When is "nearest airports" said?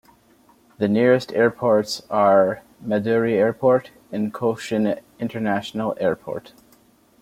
0.87-2.01